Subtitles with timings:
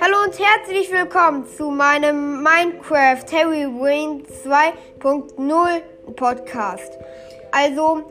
[0.00, 5.80] Hallo und herzlich willkommen zu meinem Minecraft Harry Wayne 2.0
[6.14, 6.96] Podcast.
[7.50, 8.04] Also,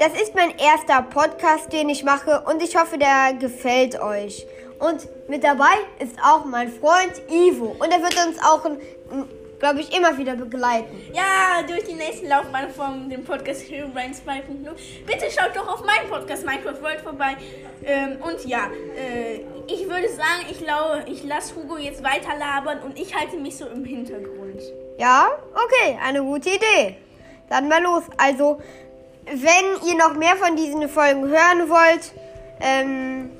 [0.00, 4.44] das ist mein erster Podcast, den ich mache und ich hoffe, der gefällt euch.
[4.80, 8.64] Und mit dabei ist auch mein Freund Ivo und er wird uns auch,
[9.58, 10.96] glaube ich, immer wieder begleiten.
[11.12, 14.70] Ja, durch die nächsten Laufbahn von dem Podcast Hero Brain 2.0.
[15.06, 17.36] Bitte schaut doch auf meinen Podcast Minecraft World vorbei.
[17.84, 20.62] Ähm, und ja, äh, ich würde sagen, ich,
[21.12, 24.62] ich lasse Hugo jetzt weiter labern und ich halte mich so im Hintergrund.
[24.98, 26.96] Ja, okay, eine gute Idee.
[27.48, 28.04] Dann mal los.
[28.16, 28.60] Also,
[29.26, 32.12] wenn ihr noch mehr von diesen Folgen hören wollt,
[32.60, 33.30] ähm,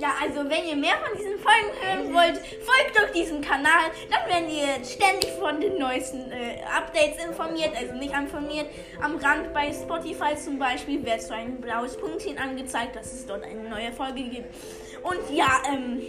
[0.00, 3.90] ja, also wenn ihr mehr von diesen Folgen hören wollt, folgt doch diesem Kanal.
[4.08, 7.70] Dann werdet ihr ständig von den neuesten äh, Updates informiert.
[7.78, 8.66] Also nicht informiert.
[9.02, 13.44] Am Rand bei Spotify zum Beispiel wird so ein blaues Punktchen angezeigt, dass es dort
[13.44, 14.54] eine neue Folge gibt.
[15.02, 16.00] Und ja, ähm,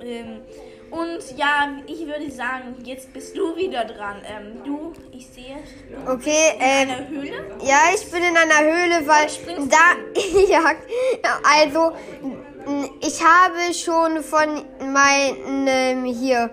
[0.00, 0.42] ähm,
[0.90, 4.22] und ja, ich würde sagen, jetzt bist du wieder dran.
[4.24, 5.56] Ähm, du, ich sehe.
[5.90, 7.58] Du okay, in ähm, einer Höhle?
[7.62, 9.28] Ja, ich bin in einer Höhle, weil
[9.68, 9.96] da.
[10.48, 10.72] ja,
[11.42, 11.92] also
[13.00, 16.50] ich habe schon von meinem hier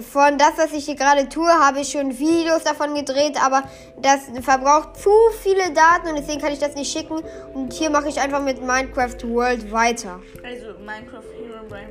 [0.00, 3.62] von das, was ich hier gerade tue, habe ich schon Videos davon gedreht, aber
[3.98, 5.10] das verbraucht zu
[5.42, 7.22] viele Daten und deswegen kann ich das nicht schicken.
[7.52, 10.20] Und hier mache ich einfach mit Minecraft World weiter.
[10.44, 11.88] Also Minecraft Hero Brain.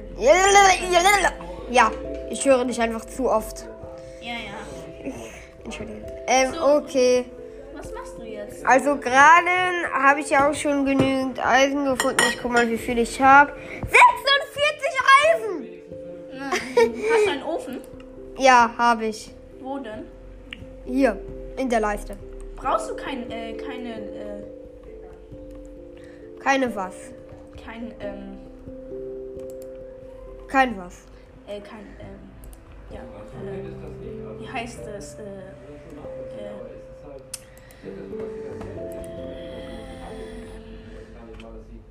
[1.72, 1.92] Ja,
[2.30, 3.66] ich höre dich einfach zu oft.
[4.22, 5.12] Ja, ja.
[5.64, 6.04] Entschuldigung.
[6.28, 6.66] Ähm, So.
[6.78, 7.26] okay.
[8.48, 8.66] Jetzt?
[8.66, 9.50] Also gerade
[9.94, 12.18] habe ich ja auch schon genügend Eisen gefunden.
[12.30, 13.54] Ich guck mal, wie viel ich habe.
[13.82, 13.94] 46
[15.26, 15.68] Eisen!
[17.12, 17.82] Hast du einen Ofen?
[18.38, 19.32] Ja, habe ich.
[19.62, 20.06] Wo denn?
[20.86, 21.20] Hier,
[21.58, 22.18] in der Leiste.
[22.56, 24.44] Brauchst du kein, äh, keine, äh,
[26.40, 26.96] Keine was.
[27.64, 28.38] kein, ähm,
[30.48, 31.04] Kein was.
[31.48, 32.20] äh, kein, ähm,
[32.90, 35.22] ja, äh, wie heißt das, äh,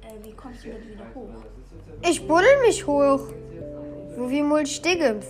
[0.02, 1.44] äh, wie kommst du denn wieder hoch?
[2.08, 3.20] Ich buddel mich hoch.
[4.16, 5.26] So wie Mulch Diggums.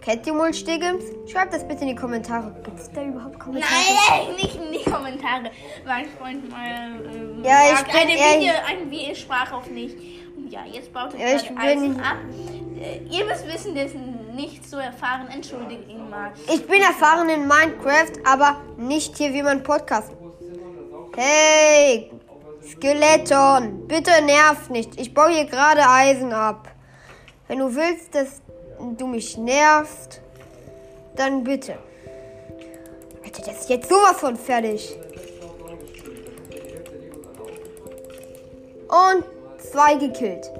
[0.00, 1.04] Kennt ihr Mulch Diggums?
[1.30, 2.54] Schreibt das bitte in die Kommentare.
[2.64, 3.72] Gibt es da überhaupt Kommentare?
[4.10, 5.50] Nein, nicht in die Kommentare.
[5.86, 9.96] Mein Freund mal, ähm, Ja, ich bin eine Video, ein Video sprach auf nicht.
[10.52, 12.18] Ja, jetzt baut er Ja, ich Eisen ab.
[12.78, 13.94] Äh, ihr müsst wissen, ist
[14.34, 15.26] nicht so erfahren.
[15.32, 16.30] Entschuldigt ihn mal.
[16.52, 20.12] Ich bin erfahren in Minecraft, aber nicht hier wie mein Podcast.
[21.16, 22.12] Hey,
[22.70, 25.00] Skeleton, bitte nerv nicht.
[25.00, 26.70] Ich baue hier gerade Eisen ab.
[27.48, 28.42] Wenn du willst, dass
[28.98, 30.20] du mich nervst,
[31.16, 31.78] dann bitte.
[33.24, 34.94] Alter, das ist jetzt sowas von fertig.
[38.90, 39.31] Und
[39.72, 40.52] zwei gekillt.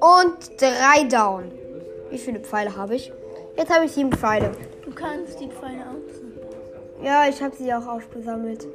[0.00, 1.50] Und drei down.
[2.10, 3.12] Wie viele Pfeile habe ich?
[3.56, 4.52] Jetzt habe ich sieben Pfeile.
[4.84, 6.32] Du kannst die Pfeile aussehen.
[7.02, 8.66] Ja, ich habe sie auch aufgesammelt.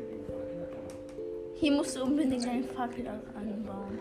[1.55, 3.99] Hier musst du unbedingt eine Fackel anbauen.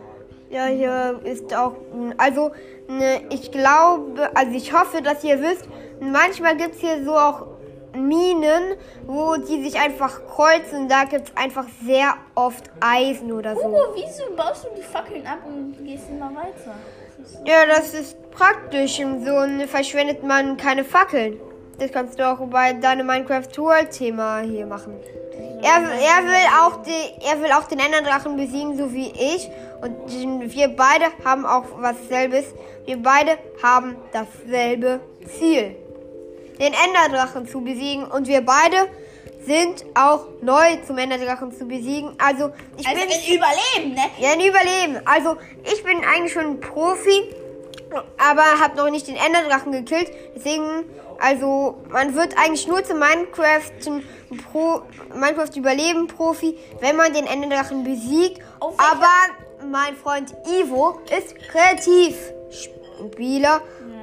[0.50, 1.76] Ja, hier ist auch.
[2.18, 2.50] Also,
[2.88, 5.68] ne, ich glaube, also ich hoffe, dass ihr wisst,
[6.00, 7.46] manchmal gibt es hier so auch
[7.94, 8.76] Minen,
[9.06, 10.88] wo die sich einfach kreuzen.
[10.88, 13.64] Da gibt es einfach sehr oft Eisen oder so.
[13.64, 16.74] Hugo, wieso baust du die Fackeln ab und gehst immer weiter?
[17.18, 18.96] Das Ja, das ist praktisch.
[18.96, 21.38] So ne, verschwendet man keine Fackeln.
[21.78, 24.94] Das kannst du auch bei deinem Minecraft World Thema hier machen.
[25.62, 29.48] Er, er will auch die, er will auch den Enderdrachen besiegen, so wie ich.
[29.80, 32.46] Und wir beide haben auch was selbes.
[32.84, 35.00] Wir beide haben dasselbe
[35.38, 35.76] Ziel.
[36.62, 38.06] Den Enderdrachen zu besiegen.
[38.06, 38.88] Und wir beide
[39.44, 42.14] sind auch neu zum Enderdrachen zu besiegen.
[42.18, 44.02] Also ich Also bin ein Überleben, ne?
[44.18, 45.00] ja, ein Überleben.
[45.04, 47.34] Also, ich bin eigentlich schon ein Profi,
[48.18, 50.12] aber habe noch nicht den Enderdrachen gekillt.
[50.36, 50.84] Deswegen,
[51.18, 54.04] also, man wird eigentlich nur zum Minecraft, zum
[54.50, 54.82] Pro,
[55.14, 58.40] Minecraft Überleben Profi, wenn man den Enderdrachen besiegt.
[58.60, 59.10] Auf Aber
[59.68, 63.60] mein Freund Ivo ist Kreativspieler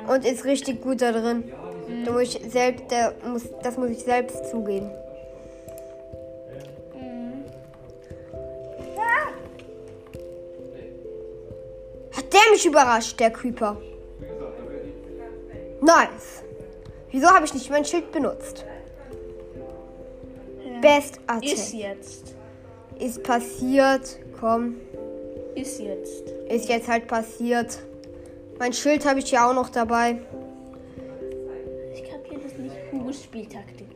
[0.08, 1.52] und ist richtig gut da drin.
[2.06, 4.90] Da muss ich selbst, der muss, das muss ich selbst zugeben.
[12.16, 13.78] Hat der mich überrascht, der Creeper.
[15.82, 16.44] Nice.
[17.12, 18.66] Wieso habe ich nicht mein Schild benutzt?
[20.82, 21.44] Best Attack.
[21.44, 22.36] Ist jetzt.
[23.00, 24.20] Ist passiert.
[24.40, 24.76] Komm.
[25.56, 26.30] Ist jetzt.
[26.50, 27.80] Ist jetzt halt passiert.
[28.60, 30.20] Mein Schild habe ich ja auch noch dabei.
[33.10, 33.88] Ich Spieltaktik.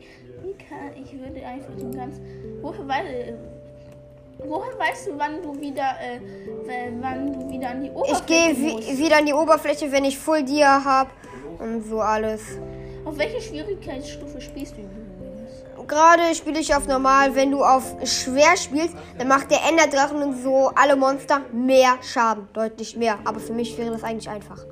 [0.96, 2.20] Ich würde einfach so ganz.
[2.60, 3.34] Woher, wei
[4.38, 6.20] woher weißt du, wann du wieder, äh,
[7.00, 8.88] wann du wieder an die Ich Oberfläche gehe musst?
[8.88, 11.10] wi wieder an die Oberfläche, wenn ich Full Dia habe
[11.58, 12.42] und so alles.
[13.04, 15.04] Auf welche Schwierigkeitsstufe spielst du übrigens?
[15.86, 17.34] Gerade spiele ich auf normal.
[17.34, 22.48] Wenn du auf schwer spielst, dann macht der Enderdrachen und so alle Monster mehr Schaden.
[22.54, 23.18] Deutlich mehr.
[23.24, 24.64] Aber für mich wäre das eigentlich einfach.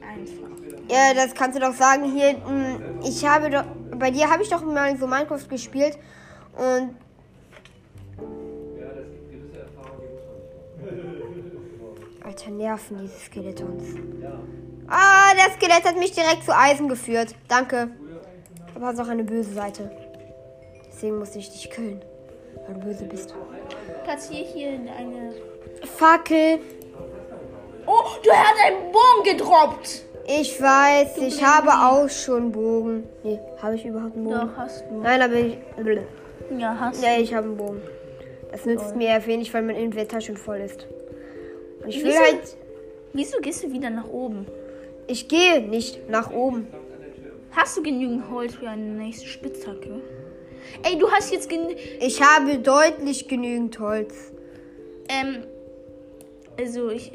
[0.00, 0.57] Einfach.
[0.88, 2.04] Ja, das kannst du doch sagen.
[2.12, 3.64] Hier, mh, ich habe doch.
[3.96, 5.98] Bei dir habe ich doch mal so Minecraft gespielt.
[6.56, 6.96] Und.
[12.24, 13.84] Alter, nerven diese Skeletons.
[14.86, 17.34] Ah, das Skelett hat mich direkt zu Eisen geführt.
[17.48, 17.90] Danke.
[18.74, 19.90] Aber hat auch eine böse Seite.
[20.90, 22.02] Deswegen musste ich dich killen.
[22.66, 23.34] Weil du böse bist.
[24.04, 25.34] Platziere hier eine.
[25.96, 26.60] Fackel.
[27.86, 30.04] Oh, du hast einen Bogen gedroppt!
[30.30, 33.04] Ich weiß, ich habe auch schon Bogen.
[33.24, 34.40] Nee, habe ich überhaupt einen Bogen?
[34.40, 35.00] Doch, hast du.
[35.00, 35.56] Nein, aber ich.
[36.58, 37.80] Ja, hast Ja, ich habe einen Bogen.
[38.52, 40.86] Das nützt mir ja wenig, weil mein Inventar schon voll ist.
[41.82, 42.20] Und ich will Wieso?
[42.20, 42.56] halt.
[43.14, 44.46] Wieso gehst du wieder nach oben?
[45.06, 46.66] Ich gehe nicht nach oben.
[47.52, 50.02] Hast du genügend Holz für eine nächste Spitzhacke?
[50.82, 51.68] Ey, du hast jetzt gen
[52.00, 54.32] Ich habe deutlich genügend Holz.
[55.08, 55.44] ähm
[56.58, 57.12] also ich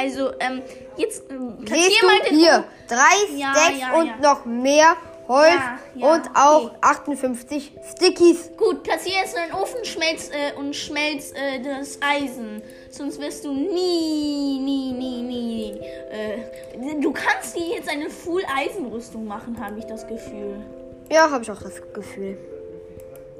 [0.00, 0.62] also ähm
[0.96, 2.64] jetzt ähm, Siehst du mal den hier?
[2.88, 4.16] Drei Ja, Stacks ja, und ja.
[4.20, 4.96] noch mehr
[5.30, 5.60] Holz
[5.94, 6.76] und auch okay.
[6.80, 8.50] 58 Stickies.
[8.56, 12.60] Gut, platzier jetzt in den Ofen schmelz äh, und schmelz äh, das Eisen.
[12.90, 15.80] Sonst wirst du nie, nie, nie, nie.
[16.10, 20.66] Äh, du kannst dir jetzt eine Full-Eisenrüstung machen, habe ich das Gefühl.
[21.12, 22.36] Ja, habe ich auch das Gefühl.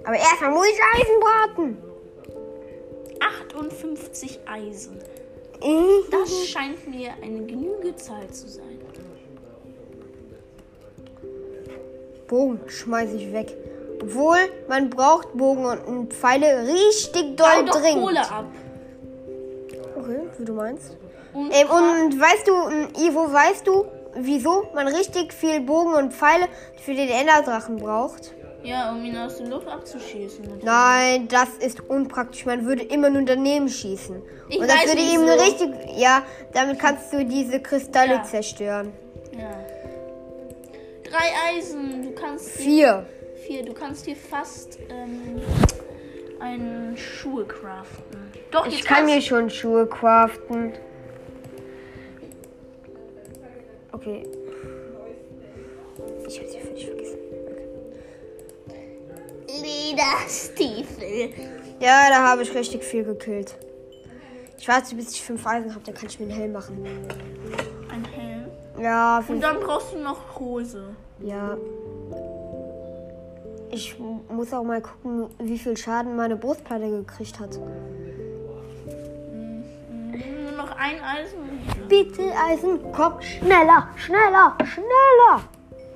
[0.05, 1.79] Aber erstmal muss ich Eisen braten.
[3.21, 4.99] 58 Eisen.
[6.11, 8.79] Das scheint mir eine genügende Zahl zu sein.
[12.27, 13.57] Bogen schmeiße ich weg.
[14.03, 18.03] Obwohl, man braucht Bogen und Pfeile richtig doll Bau dringend.
[18.03, 18.47] Kohle ab.
[19.97, 20.97] Okay, wie du meinst.
[21.35, 23.85] Und Ähm, und weißt du, ähm, Ivo, weißt du,
[24.15, 26.49] wieso man richtig viel Bogen und Pfeile
[26.83, 28.33] für den Enderdrachen braucht?
[28.63, 30.43] Ja, um ihn aus der Luft abzuschießen.
[30.45, 30.65] natürlich.
[30.65, 32.45] Nein, das ist unpraktisch.
[32.47, 34.23] Man würde immer nur daneben schießen.
[34.49, 35.35] Ich und das würde ihm wieso.
[35.45, 35.99] richtig.
[35.99, 36.23] Ja,
[36.53, 38.23] damit kannst du diese Kristalle Ja.
[38.25, 38.93] zerstören.
[39.39, 39.51] Ja.
[41.05, 42.03] Drei Eisen.
[42.03, 43.07] Du kannst dir, Vier.
[43.47, 43.65] vier.
[43.65, 45.41] Du kannst dir fast ähm,
[46.41, 48.31] einen Schuhe craften.
[48.51, 50.73] Doch, Ich kann mir schon Schuhe craften.
[53.93, 54.23] Okay.
[56.29, 56.87] Ich habe sie völlig
[60.01, 61.31] Lederstiefel.
[61.81, 63.57] Ja, da habe ich richtig viel gekillt.
[64.59, 66.85] Ich warte, bis ich fünf Eisen habe, dann kann ich mir einen Helm machen.
[67.91, 68.45] Ein Helm.
[68.79, 70.95] Ja, Und dann brauchst du noch Hose.
[71.21, 71.57] ja.
[73.73, 73.97] Ich
[74.29, 77.57] muss auch mal gucken, wie viel Schaden meine Brustplatte gekriegt hat.
[77.57, 77.69] Nur
[80.57, 81.39] noch ein Eisen.
[81.89, 85.41] Bitte, Eisen, komm, schneller, schneller, schneller.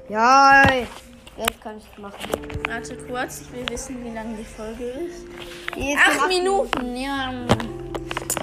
[0.08, 0.62] Ja,
[1.38, 2.16] jetzt kann ich es machen.
[2.68, 5.26] Warte kurz, ich will wissen, wie lange die Folge ist.
[5.76, 7.32] Die Acht in Minuten, ja.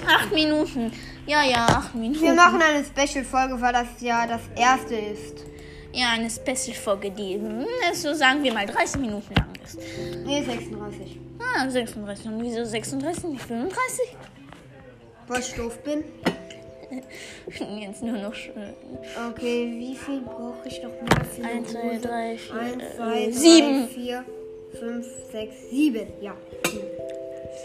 [0.06, 0.92] Acht Minuten.
[1.26, 2.22] Ja, ja, acht Minuten.
[2.22, 5.44] Wir machen eine Special-Folge, weil das ja das erste ist.
[5.92, 9.78] Ja, eine Special-Folge, die, hm, so sagen wir mal, 30 Minuten lang ist.
[10.24, 11.20] Nee, 36.
[11.38, 12.26] Ah, 36.
[12.26, 14.16] Und wieso 36, nicht 35?
[15.28, 16.04] Weil ich doof bin.
[17.80, 22.00] Jetzt nur noch äh, Okay, wie viel brauche ich noch für eine 1, 2, Hose?
[22.00, 23.88] 3, 4, 1, äh, 2, 7.
[23.88, 24.24] 4,
[24.78, 26.06] 5, 6, 7.
[26.20, 26.36] Ja,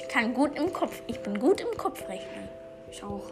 [0.02, 1.02] Ich kann gut im Kopf.
[1.08, 2.48] Ich bin gut im Kopf rechnen.
[2.92, 3.30] ich auch.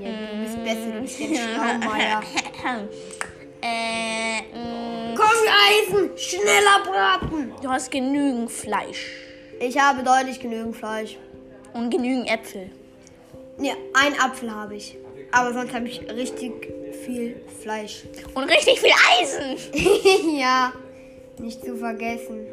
[0.00, 2.22] Ja, du bist besser, du bist ein Schlaumeier.
[3.62, 6.16] äh, mh, Komm, Eisen!
[6.16, 7.52] Schneller braten!
[7.62, 9.10] du hast genügend Fleisch.
[9.58, 11.18] Ich habe deutlich genügend Fleisch.
[11.72, 12.70] Und genügend Äpfel.
[13.60, 14.96] Ja, ein Apfel habe ich.
[15.32, 16.52] Aber sonst habe ich richtig
[17.04, 18.04] viel Fleisch.
[18.34, 20.38] Und richtig viel Eisen.
[20.38, 20.72] ja,
[21.38, 22.46] nicht zu vergessen.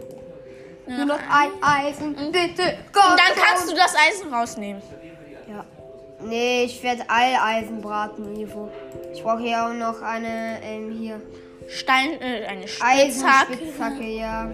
[0.85, 2.77] Nur noch ein Eisen, bitte.
[2.93, 4.81] Gott, Und dann kannst du das Eisen rausnehmen.
[5.49, 5.65] Ja.
[6.21, 8.69] Nee, ich werde Eileisen braten, Ivo.
[9.13, 11.21] Ich brauche hier auch noch eine, ähm, hier.
[11.67, 13.53] Stein, äh, eine Spitzhacke.
[13.53, 14.49] Eisenspitzhacke, ja.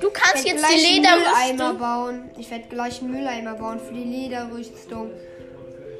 [0.00, 1.78] Du Ich kannst jetzt die Lederrüstung.
[1.78, 2.30] bauen.
[2.38, 5.10] Ich werde gleich einen Mülleimer bauen für die Lederrüstung.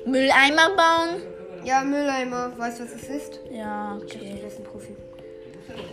[0.07, 1.23] Mülleimer bauen.
[1.65, 2.53] Ja, Mülleimer.
[2.57, 3.41] Weißt du, was das ist?
[3.51, 4.19] Ja, Ich okay.
[4.19, 4.97] bin ein Profi.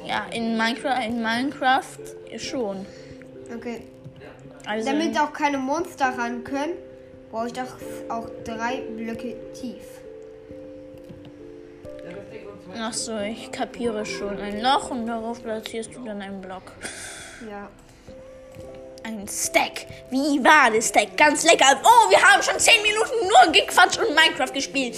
[0.06, 1.98] Ja, in Minecraft, in Minecraft
[2.38, 2.86] schon.
[3.56, 3.82] Okay.
[4.66, 6.74] Also Damit auch keine Monster ran können,
[7.32, 7.76] brauche ich doch
[8.10, 9.84] auch drei Blöcke tief.
[12.80, 14.38] Ach so, ich kapiere schon.
[14.40, 16.74] Ein Loch und darauf platzierst du dann einen Block.
[17.50, 17.70] Ja.
[19.04, 19.86] Ein Stack.
[20.10, 21.16] Wie war das Stack?
[21.18, 21.80] Ganz lecker.
[21.84, 24.96] Oh, wir haben schon 10 Minuten nur gequatscht und Minecraft gespielt.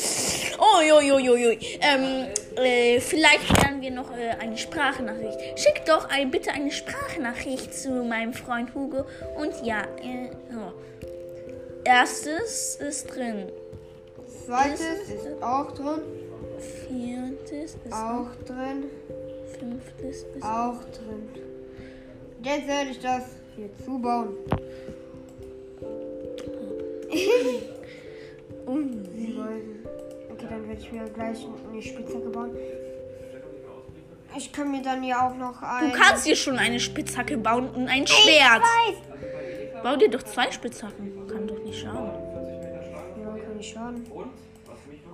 [0.58, 1.58] Oh, jo, jo, jo, jo.
[1.82, 5.60] Ähm, äh, vielleicht lernen wir noch äh, eine Sprachnachricht.
[5.60, 9.06] Schick doch ein, bitte eine Sprachnachricht zu meinem Freund Hugo.
[9.38, 10.72] Und ja, äh, oh.
[11.84, 13.52] erstes ist drin.
[14.46, 16.02] Zweites ist auch drin.
[16.60, 18.86] Viertes ist Auch drin.
[19.60, 21.30] fünftes ist Auch drin.
[22.44, 23.24] Jetzt werde ich das
[23.60, 24.30] hier zubauen.
[29.16, 29.86] Sie wollten.
[30.32, 31.38] Okay, dann werde ich mir gleich
[31.70, 32.52] eine Spitzhacke bauen.
[34.38, 35.92] Ich kann mir dann ja auch noch ein.
[35.92, 38.62] Du kannst dir schon eine Spitzhacke bauen und ein Ich Schwert.
[38.62, 39.84] weiß.
[39.84, 41.28] Bau dir doch zwei Spitzhacken.
[41.28, 42.12] Kann doch nicht schaden.
[43.22, 44.06] Ja, kann nicht schaden.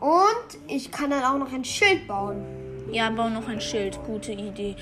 [0.02, 2.44] Und ich kann dann auch noch ein Schild bauen.
[2.92, 3.98] Ja, bau noch ein Schild.
[4.06, 4.76] Gute Idee.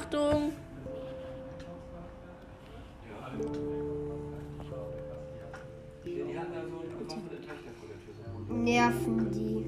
[0.00, 0.52] Achtung!
[8.48, 9.66] Nerven die.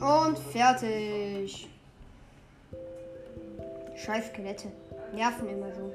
[0.00, 1.68] Und fertig.
[3.96, 4.68] Scheiß Skelette.
[5.14, 5.92] Nerven immer so.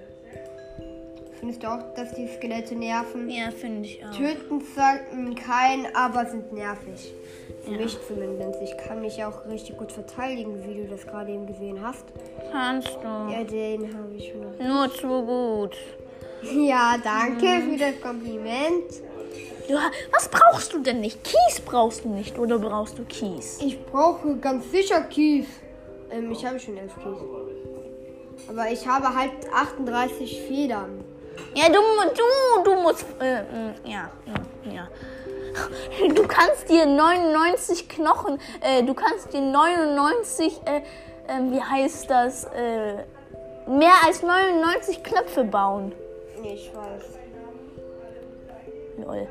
[1.39, 3.29] Findest du auch, dass die Skelette nerven?
[3.29, 4.12] Ja, finde ich auch.
[4.12, 7.13] Töten sollten keinen, aber sind nervig.
[7.63, 8.62] Für mich zumindest.
[8.62, 12.03] Ich kann mich auch richtig gut verteidigen, wie du das gerade eben gesehen hast.
[12.51, 13.08] Kannst du.
[13.31, 14.67] Ja, den habe ich schon.
[14.67, 15.77] Nur zu gut.
[16.43, 18.91] Ja, danke für das Kompliment.
[19.72, 21.24] Ha- was brauchst du denn nicht?
[21.24, 23.60] Kies brauchst du nicht oder brauchst du Kies?
[23.62, 25.46] Ich brauche ganz sicher Kies.
[26.12, 28.48] Ähm, ich habe schon elf Kies.
[28.50, 30.99] Aber ich habe halt 38 Federn.
[31.55, 31.79] Ja, du,
[32.15, 33.05] du, du musst.
[33.19, 34.10] Äh, mm, ja,
[34.72, 34.88] ja.
[36.15, 40.81] Du kannst dir 99 Knochen, äh, du kannst dir 99, äh, äh,
[41.51, 43.03] wie heißt das, äh,
[43.67, 45.93] mehr als 99 Knöpfe bauen.
[46.43, 47.03] Ich weiß.
[49.05, 49.27] Lol.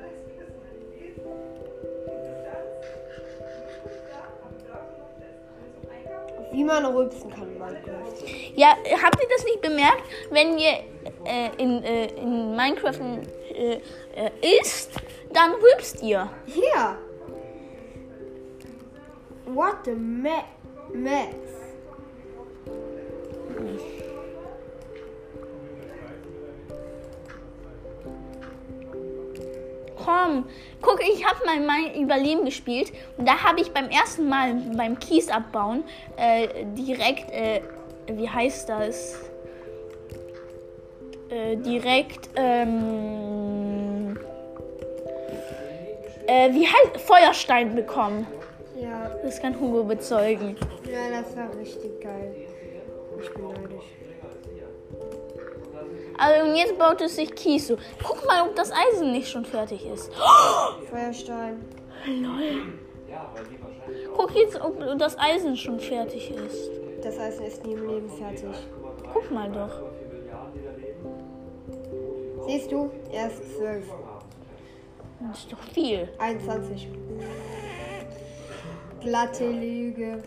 [6.50, 7.94] Wie man rülpsen kann in Minecraft.
[8.54, 8.68] Ja,
[9.02, 10.02] habt ihr das nicht bemerkt?
[10.30, 10.82] Wenn ihr
[11.28, 13.00] äh, in, äh, in Minecraft
[13.54, 14.92] äh, äh, isst,
[15.32, 16.28] dann rülpst ihr.
[16.46, 16.98] Hier.
[19.46, 20.44] What the me
[20.92, 21.34] mess?
[30.04, 30.46] Komm,
[30.80, 34.98] guck, ich habe mal mein Überleben gespielt und da habe ich beim ersten Mal beim
[34.98, 35.84] Kies abbauen
[36.16, 37.60] äh, direkt, äh,
[38.06, 39.28] wie heißt das?
[41.30, 44.18] Äh, direkt, ähm,
[46.26, 48.26] äh, wie heißt Feuerstein bekommen.
[48.80, 50.56] Ja, Das kann Hugo bezeugen.
[50.90, 52.34] ja, das war richtig geil.
[53.20, 53.84] Ich bin neidisch.
[56.16, 57.76] Also und jetzt baut es sich Kies so.
[58.02, 60.10] Guck mal, ob das Eisen nicht schon fertig ist.
[60.90, 61.64] Feuerstein.
[62.06, 62.62] Lol.
[64.16, 66.70] Guck jetzt, ob das Eisen schon fertig ist.
[67.02, 68.48] Das Eisen ist nie im Leben fertig.
[69.12, 69.80] Guck mal doch.
[72.48, 72.90] Siehst du?
[73.12, 73.84] Erst 12.
[75.20, 76.08] Das ist doch viel.
[76.18, 76.88] 21.
[79.02, 80.22] Glatte Lüge.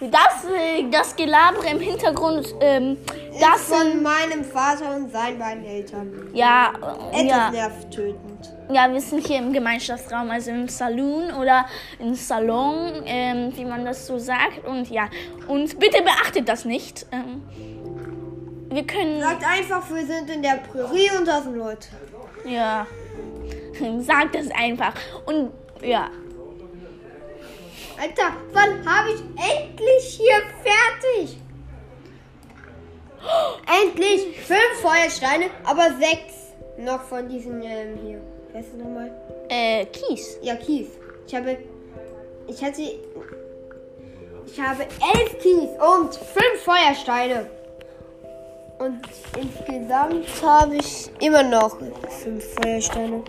[0.00, 0.46] Das,
[0.92, 2.98] das Gelaber im Hintergrund, ähm,
[3.40, 6.30] das von meinem Vater und seinen beiden Eltern.
[6.32, 6.72] ja,
[7.12, 8.52] äh, Etwas ja, nervtötend.
[8.74, 11.66] Ja, wir sind hier im Gemeinschaftsraum, also im Saloon oder
[11.98, 14.64] im Salon, ähm, wie man das so sagt.
[14.66, 15.08] Und ja,
[15.48, 17.06] und bitte beachtet das nicht.
[17.12, 17.42] Ähm,
[18.70, 21.88] wir können, Sagt einfach, wir sind in der Prärie und da sind Leute.
[22.44, 22.86] ja,
[24.00, 24.94] sagt das einfach.
[25.26, 25.50] Und
[25.82, 26.08] ja,
[28.02, 31.38] Alter, wann habe ich endlich hier fertig?
[33.84, 36.34] Endlich fünf Feuersteine, aber sechs
[36.78, 38.20] noch von diesen ähm, hier.
[38.52, 39.10] Wer ist das nochmal?
[39.48, 40.38] äh, Kies.
[40.42, 40.88] Ja, Kies.
[41.26, 41.58] Ich habe.
[42.46, 42.82] Ich hatte.
[44.46, 47.46] Ich habe elf Kies und fünf Feuersteine.
[48.78, 49.00] Und
[49.40, 51.78] insgesamt habe ich immer noch
[52.22, 53.22] fünf Feuersteine.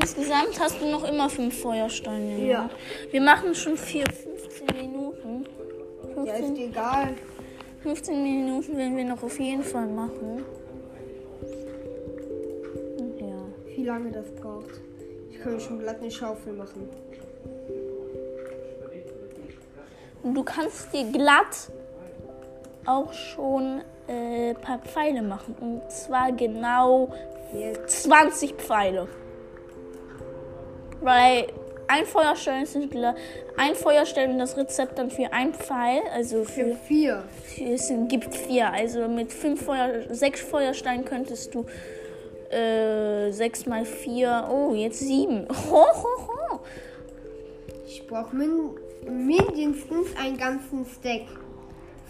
[0.00, 2.38] Insgesamt hast du noch immer fünf Feuersteine.
[2.46, 2.70] Ja.
[3.10, 5.46] Wir machen schon vier, 15 Minuten.
[6.24, 7.14] Ja, 15, ist egal.
[7.82, 10.44] 15 Minuten werden wir noch auf jeden Fall machen.
[13.78, 14.80] Wie lange das braucht.
[15.30, 16.88] Ich können schon glatt eine Schaufel machen.
[20.24, 21.70] Du kannst dir glatt
[22.86, 25.54] auch schon äh, ein paar Pfeile machen.
[25.60, 27.12] Und zwar genau
[27.54, 28.02] Jetzt.
[28.02, 29.06] 20 Pfeile.
[31.00, 31.46] Weil
[31.86, 33.14] ein Feuerstellen sind gla-
[33.56, 37.22] ein Feuerstellen das Rezept dann für ein Pfeil, also Für für, vier.
[37.44, 38.72] für es sind- gibt vier.
[38.72, 41.64] Also mit fünf Feuer, sechs Feuersteinen könntest du
[42.50, 45.46] äh, sechs mal vier, oh jetzt sieben.
[45.70, 46.60] Ho, ho, ho.
[47.86, 48.70] Ich brauche min
[49.08, 51.26] mindestens einen ganzen Stack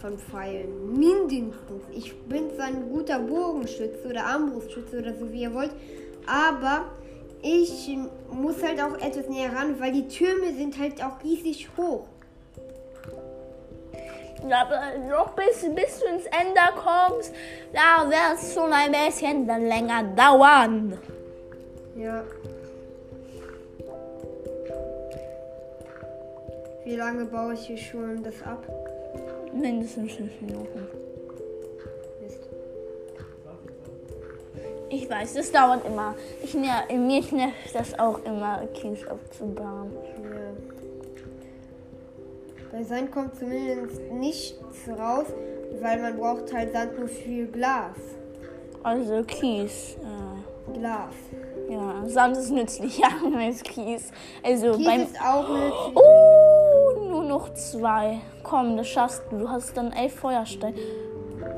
[0.01, 0.99] von Pfeilen.
[0.99, 1.85] Mindestens.
[1.95, 5.73] Ich bin zwar ein guter Bogenschütze oder Armbrustschütze oder so wie ihr wollt,
[6.27, 6.87] aber
[7.43, 7.97] ich
[8.33, 12.07] muss halt auch etwas näher ran, weil die Türme sind halt auch riesig hoch.
[14.47, 17.33] Ja, aber noch bis, bis du ins Ende kommst,
[17.73, 20.99] da wird es schon ein bisschen länger dauern.
[21.97, 22.23] Ja.
[26.85, 28.65] Wie lange baue ich hier schon das ab?
[29.53, 30.87] Mindestens fünf Minuten.
[32.23, 32.49] Mist.
[34.89, 36.15] Ich weiß, das dauert immer.
[36.43, 39.93] Ich, ner mir nervt das auch immer, Kies aufzubauen.
[42.79, 42.85] Ja.
[42.85, 45.27] Bei Sand kommt zumindest nichts raus,
[45.81, 47.97] weil man braucht halt Sand nur für Glas.
[48.83, 49.97] Also Kies.
[49.97, 51.15] Äh, Glas.
[51.69, 54.13] ja, Sand ist nützlicher als Kies.
[54.45, 55.01] Also Kies beim.
[55.03, 55.97] ist auch nützlich.
[55.97, 58.21] Oh, nur noch zwei.
[58.45, 59.39] Komm, das schaffst du.
[59.39, 60.77] Du hast dann elf Feuersteine.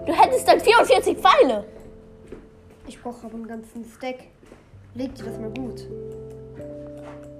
[0.07, 1.65] Du hättest dann 44 Pfeile.
[2.87, 4.25] Ich brauche aber einen ganzen Stack.
[4.95, 5.87] Leg dir das mal gut.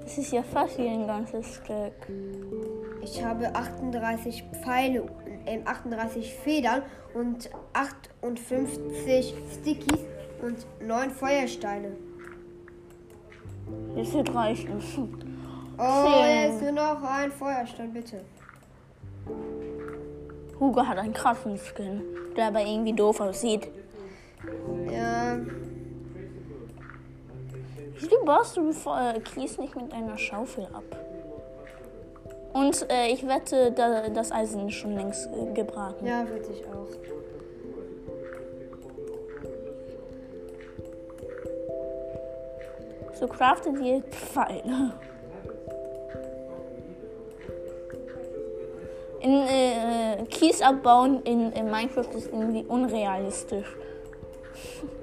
[0.03, 1.95] Das ist ja fast wie ein ganzes Stück.
[3.03, 5.05] Ich habe 38 Pfeile,
[5.47, 6.83] äh, 38 Federn
[7.15, 10.01] und 58 Stickies
[10.43, 11.97] und 9 Feuersteine.
[13.97, 14.83] Das wird reichen.
[15.79, 18.23] Oh, jetzt nur noch ein Feuerstein, bitte.
[20.59, 22.03] Hugo hat einen krassen Skin,
[22.37, 23.69] der aber irgendwie doof aussieht.
[24.93, 25.39] Ja,
[28.01, 31.10] Wieso baust du äh, Kies nicht mit einer Schaufel ab?
[32.53, 36.05] Und äh, ich wette, da, das Eisen ist schon längst äh, gebraten.
[36.05, 36.89] ja, würde ich auch.
[43.15, 44.93] So craftet ihr Pfeile.
[49.21, 53.77] In äh, Kies abbauen in, in Minecraft ist irgendwie unrealistisch.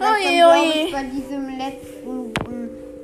[0.00, 0.84] Ui.
[0.86, 2.32] ich, bei diesem letzten mm,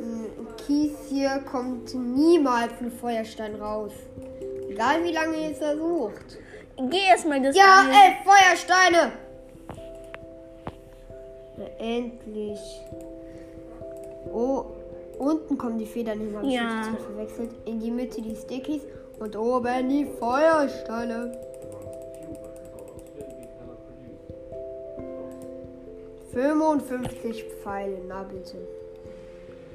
[0.01, 3.93] mm, Kies hier kommt niemals ein Feuerstein raus.
[4.71, 6.39] Egal wie lange ihr es versucht.
[6.91, 9.13] Geh erstmal das Ja, Eisen- elf Feuersteine!
[11.59, 12.59] Na, endlich.
[14.33, 14.65] Oh,
[15.19, 16.83] unten kommen die Federn hin, habe Ja.
[16.93, 17.51] ich verwechselt.
[17.65, 18.83] In die Mitte die Stickies
[19.19, 21.33] und oben die Feuersteine.
[26.37, 28.59] Fünfundfünfzig Pfeile, na bitte.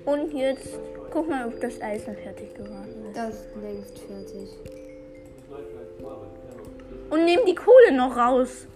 [0.05, 0.77] Und jetzt
[1.09, 3.17] guck mal, ob das Eisen fertig geworden ist.
[3.17, 4.47] Das ist längst fertig.
[7.09, 8.67] Und nimm die Kohle noch raus.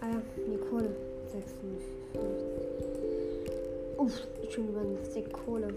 [0.00, 0.90] Ah ja, die Kohle.
[1.30, 1.88] 56.
[3.98, 5.68] Uff, schon über einen Stick Kohle.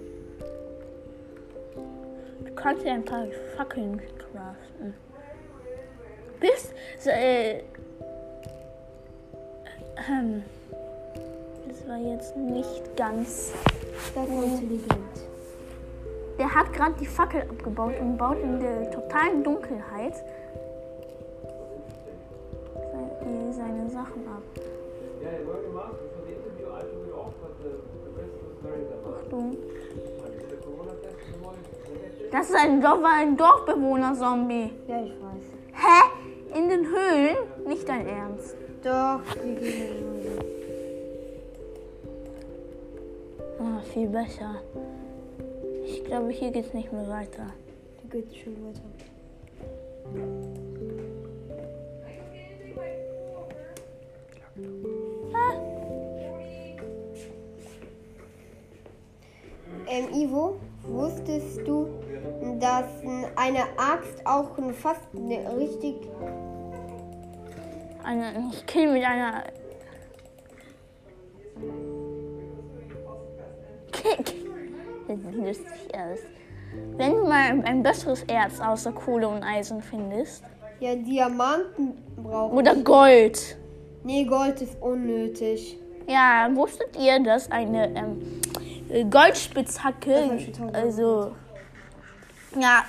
[2.43, 4.95] Du kannst ja ein paar Fackeln craften.
[6.39, 6.73] Bis.
[6.97, 7.59] So, äh,
[10.09, 10.43] ähm,
[11.81, 13.53] das war jetzt nicht ganz.
[14.15, 14.91] Intelligent.
[16.37, 20.13] Der hat gerade die Fackel abgebaut und baut in der totalen Dunkelheit
[23.51, 24.41] seine, Sachen ab.
[29.13, 29.57] Achtung.
[32.31, 34.71] Das ist ein, Dorf, war ein Dorfbewohner-Zombie.
[34.87, 35.43] Ja, ich weiß.
[35.73, 36.57] Hä?
[36.57, 37.37] In den Höhlen?
[37.67, 38.55] Nicht dein Ernst.
[38.83, 40.40] Doch, wir gehen in die Höhle.
[43.63, 44.55] Ah, viel besser.
[45.85, 47.45] Ich glaube, hier geht's nicht mehr weiter.
[48.03, 48.81] Die geht schon weiter.
[59.87, 61.87] Ähm, Ivo, wusstest du,
[62.59, 62.87] dass
[63.35, 66.09] eine Axt auch fast richtig
[68.03, 69.43] Eine, ich kill mit einer.
[75.31, 76.19] Sieht lustig aus.
[76.97, 80.43] Wenn du mal ein besseres Erz außer Kohle und Eisen findest.
[80.79, 82.53] ja Diamanten braucht?
[82.53, 83.57] Oder Gold.
[84.03, 85.77] Nee, Gold ist unnötig.
[86.07, 88.41] Ja, wusstet ihr, dass eine ähm,
[88.89, 90.39] äh, Goldspitzhacke,
[90.73, 91.31] also
[92.59, 92.83] ja,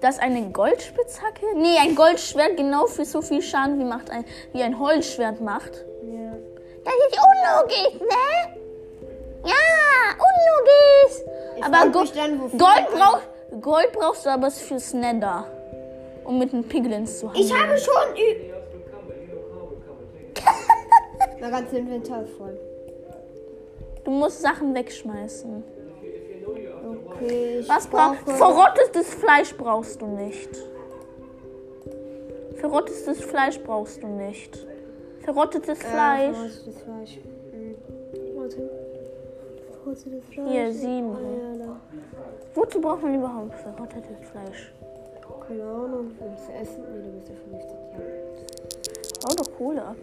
[0.00, 4.62] dass eine Goldspitzhacke, nee, ein Goldschwert genau für so viel Schaden wie macht ein wie
[4.62, 5.84] ein Holzschwert macht.
[6.04, 6.32] Ja.
[6.84, 8.60] Das ist unlogisch, ne?
[9.44, 11.43] Ja, unlogisch.
[11.64, 13.28] Aber Go dann, Gold braucht
[13.60, 15.46] Gold brauchst du aber fürs Nether,
[16.24, 17.46] um mit den Piglins zu handeln.
[17.46, 17.94] Ich habe schon.
[21.40, 22.58] Mein ganzes Inventar ist voll.
[24.04, 25.62] Du musst Sachen wegschmeißen.
[27.16, 30.48] Okay, Was brauchst brauche- Verrottetes Fleisch brauchst du nicht.
[32.56, 34.66] Verrottetes Fleisch brauchst du nicht.
[35.22, 36.36] Verrottetes Ja, Fleisch.
[36.36, 37.18] verrottetes Fleisch.
[37.52, 37.76] Mhm.
[38.36, 38.83] Warte.
[39.84, 40.50] Verrottetes Fleisch.
[40.50, 41.14] Hier, sieben.
[41.62, 41.80] Ah.
[42.54, 44.72] Wozu braucht man überhaupt verrottetes Fleisch?
[45.46, 46.12] Keine Ahnung.
[46.18, 46.82] Um zu essen?
[46.90, 47.78] Nee, du bist ja vergiftet.
[47.92, 49.28] Ja.
[49.28, 49.96] Bau doch Kohle ab.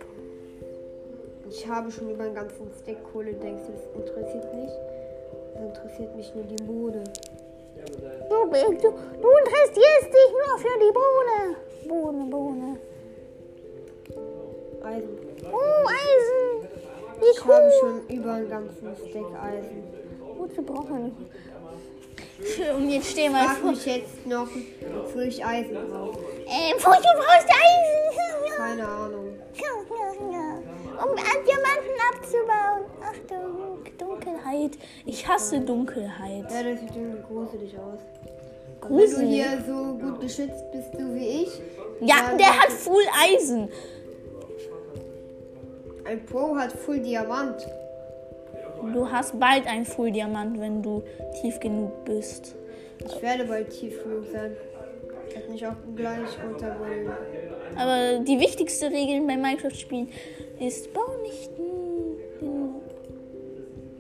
[1.50, 3.34] Ich habe schon über einen ganzen Stack Kohle.
[3.34, 4.72] Denkst du, das interessiert mich?
[5.54, 7.04] Das interessiert mich nur die Mode.
[8.30, 8.90] Du, du,
[9.20, 11.56] du interessierst dich nur für die Bohne.
[11.88, 12.78] Bohne, Bohne.
[14.84, 15.18] Eisen.
[15.52, 16.41] Oh, Eisen.
[17.22, 19.84] Ich habe schon über einen ganzen Stack Eisen.
[20.38, 21.16] Wozu braucht man nicht?
[22.76, 23.72] Und jetzt steh mal Frag vor.
[23.72, 24.48] mich jetzt noch,
[24.96, 26.18] wofür ich Eisen brauche.
[26.48, 28.58] Äh, wozu brauchst du Eisen?
[28.58, 29.28] Keine Ahnung.
[31.02, 32.86] Um Diamanten abzubauen.
[33.02, 34.78] Achtung, Dunkelheit.
[35.06, 36.44] Ich hasse Dunkelheit.
[36.52, 38.00] Ja, das sieht irgendwie gruselig aus.
[38.82, 39.30] Wenn du Gruselig.
[39.30, 41.62] hier so gut geschützt bist, du wie ich.
[42.02, 43.70] Ja, der hat Full Eisen.
[46.12, 47.66] Ein Pro hat Full Diamant.
[48.94, 51.04] Du hast bald ein Full Diamant, wenn du
[51.40, 52.54] tief genug bist.
[53.06, 54.52] Ich werde bald tief genug sein.
[55.34, 57.10] Hat mich auch gleich runterholen.
[57.78, 60.10] Aber die wichtigste Regel bei Minecraft-Spielen
[60.60, 62.76] ist, bau nicht den,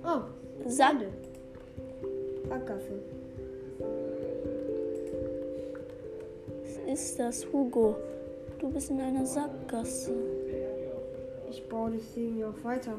[0.03, 0.19] Oh,
[0.65, 0.97] Sack.
[0.99, 1.05] Sande.
[2.49, 2.99] Sackgasse.
[6.61, 7.95] Was ist das, Hugo?
[8.59, 10.11] Du bist in einer Sackgasse.
[11.51, 12.93] Ich baue das Ding ja auch weiter.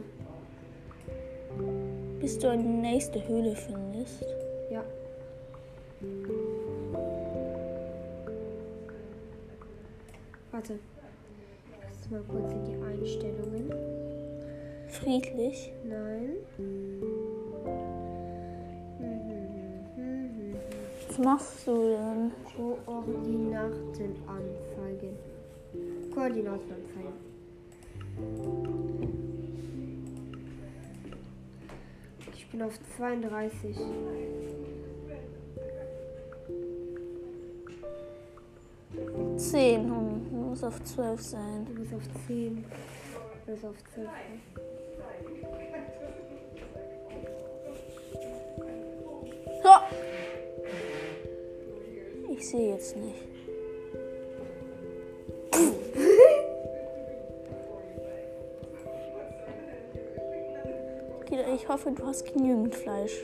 [2.21, 4.27] Bis du eine nächste Höhle findest.
[4.71, 4.85] Ja.
[10.51, 10.79] Warte.
[11.89, 13.73] Muss mal kurz in die Einstellungen.
[14.89, 15.73] Friedlich.
[15.89, 16.37] Nein.
[21.09, 22.33] Was machst du denn?
[22.55, 25.17] Koordinaten anzeigen.
[26.15, 27.32] Koordinaten anzeigen.
[32.35, 33.77] Ich bin auf 32.
[39.37, 39.85] Zehn.
[39.85, 41.67] Hm, du musst auf zwölf sein.
[41.67, 42.65] Du bist auf 10.
[43.47, 44.09] Du bist auf 12.
[49.63, 49.71] So.
[52.33, 53.32] Ich sehe jetzt nicht.
[61.63, 63.21] Ich hoffe, du hast genügend Fleisch.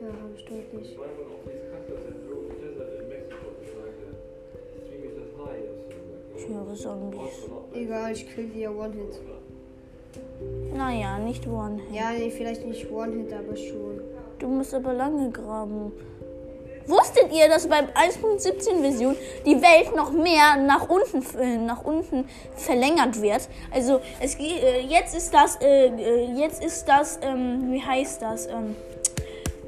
[0.00, 0.96] Ja, habe ich deutlich.
[6.36, 7.48] Ich höre Zombies.
[7.74, 9.20] Egal, ich krieg sie ja One-Hit.
[10.76, 11.92] Naja, nicht One-Hit.
[11.92, 14.00] Ja, nee, vielleicht nicht One-Hit, aber schon.
[14.38, 15.90] Du musst aber lange graben.
[16.86, 19.16] Wusstet ihr, dass beim 1.17 Version
[19.46, 23.48] die Welt noch mehr nach unten, äh, nach unten verlängert wird?
[23.72, 28.22] Also es geht, äh, jetzt ist das, äh, äh, jetzt ist das, ähm, wie heißt
[28.22, 28.46] das?
[28.46, 28.76] Ähm,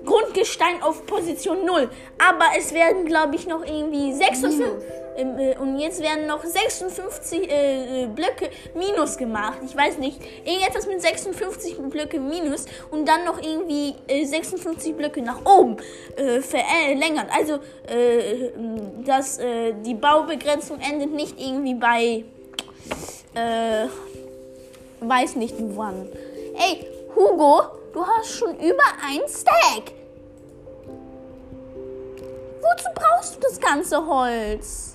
[0.05, 1.89] Grundgestein auf Position 0.
[2.19, 5.04] Aber es werden, glaube ich, noch irgendwie 56.
[5.17, 9.59] Äh, und jetzt werden noch 56 äh, äh, Blöcke minus gemacht.
[9.65, 10.21] Ich weiß nicht.
[10.45, 15.77] Irgendetwas mit 56 Blöcke minus und dann noch irgendwie äh, 56 Blöcke nach oben
[16.17, 17.29] äh, verlängert.
[17.37, 17.55] Also,
[17.87, 18.51] äh,
[19.05, 22.25] dass äh, die Baubegrenzung endet nicht irgendwie bei.
[25.01, 26.09] Weiß nicht wann.
[26.55, 29.93] Ey, Hugo, du hast schon über ein Stack.
[32.61, 34.95] Wozu brauchst du das ganze Holz?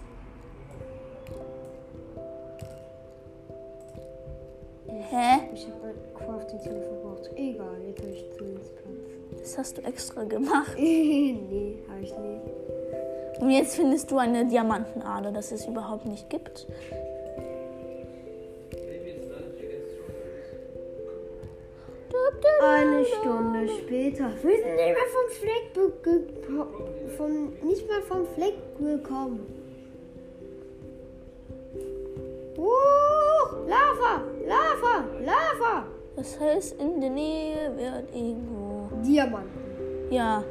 [5.00, 5.50] Hä?
[5.54, 7.30] Ich habe ein Crafting-Tool verbraucht.
[7.36, 9.40] Egal, jetzt habe ich zumindest Platz.
[9.40, 10.74] Das hast du extra gemacht.
[10.78, 13.42] nee, habe ich nicht.
[13.42, 16.68] Und jetzt findest du eine Diamantenader, das es überhaupt nicht gibt.
[22.62, 24.32] Eine Stunde später.
[24.44, 25.72] Wir sind nicht mehr vom Fleck
[27.18, 29.59] von, nicht mehr vom Fleck gekommen.
[36.20, 38.90] Das heißt, in der Nähe wird irgendwo.
[39.02, 40.12] Diamanten.
[40.12, 40.44] Ja.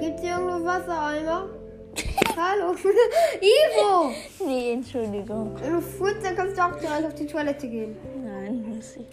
[0.00, 1.50] Gibt's hier irgendwo Wassereimer?
[2.36, 2.74] Hallo?
[3.40, 4.10] Ivo!
[4.44, 5.54] Nee, Entschuldigung.
[5.60, 7.96] Wenn du furzt, dann kannst du auch direkt auf die Toilette gehen.
[8.24, 9.06] Nein, muss ich.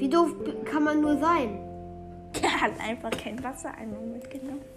[0.00, 0.28] Wie doof
[0.64, 1.58] kann man nur sein?
[2.40, 4.75] Er hat einfach kein Wassereimer mitgenommen.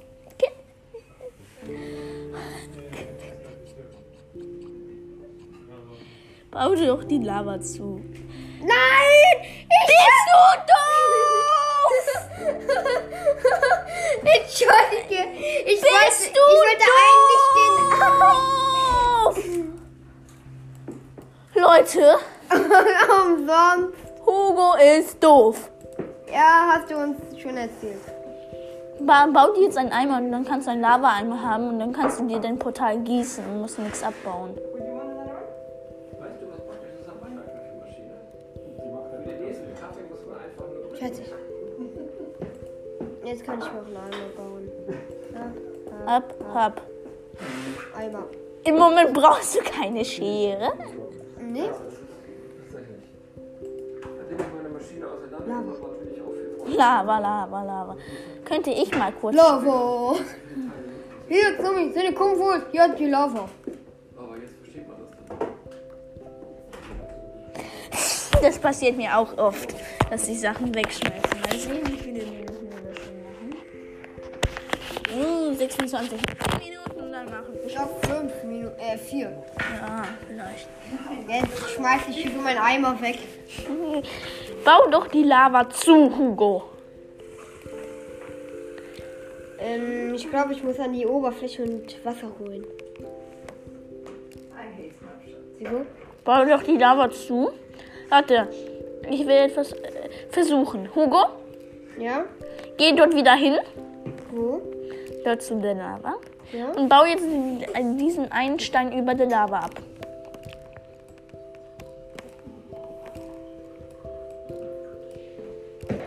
[6.52, 8.04] Bau doch die Lava zu.
[8.60, 9.42] Nein!
[9.42, 10.40] Ich Bist du
[10.72, 11.94] doof?
[14.24, 15.22] Entschuldige.
[15.66, 17.76] Ich wollte, Bist ich du wollte Leute, eigentlich den
[23.24, 23.98] umsonst.
[24.26, 25.70] Hugo ist doof.
[26.32, 28.02] Ja, hast du uns schon erzählt.
[29.02, 31.94] Ba bau dir jetzt einen Eimer und dann kannst du einen Lava-Eimer haben und dann
[31.94, 34.58] kannst du dir dein Portal gießen und musst nichts abbauen.
[40.96, 41.34] Fertig.
[43.24, 44.70] Jetzt kann ich mir auch einen Eimer bauen.
[46.06, 46.82] Ab, hab.
[47.98, 48.24] Eimer.
[48.66, 50.74] Im Moment brauchst du keine Schere.
[51.40, 51.70] Nee?
[56.76, 57.98] Lava, Lava, Lava.
[58.50, 59.36] Könnte ich mal kurz.
[59.36, 60.16] Lava.
[61.28, 62.52] Hier, Zombie, seine Kung Fu.
[62.72, 63.48] Hier hat die Lava.
[64.18, 64.98] Aber jetzt versteht man
[67.92, 68.42] das dann.
[68.42, 69.76] Das passiert mir auch oft,
[70.10, 71.22] dass ich Sachen wegschmeiße.
[71.48, 73.54] Mal sehen, wie viele Minuten wir das schon machen.
[75.52, 76.20] Uh, 26
[76.60, 77.66] Minuten und dann machen wir.
[77.68, 79.44] Ich hab fünf Minuten, äh, vier.
[79.80, 80.68] Ja, vielleicht.
[81.28, 83.20] Jetzt schmeiß ich hier meinen Eimer weg.
[84.66, 86.64] Bau doch die Lava zu, Hugo.
[89.62, 92.66] Ähm, ich glaube, ich muss an die Oberfläche und Wasser holen.
[95.58, 95.86] Wieso?
[96.24, 97.50] Bau doch die Lava zu.
[98.10, 98.48] Warte,
[99.10, 100.88] ich will etwas äh, versuchen.
[100.96, 101.26] Hugo,
[102.00, 102.26] Ja?
[102.78, 103.58] geh dort wieder hin.
[104.32, 104.62] Wo?
[105.26, 106.16] Dort zu der Lava.
[106.54, 106.70] Ja?
[106.72, 109.76] Und bau jetzt diesen- diesen einen Stein über der Lava ab.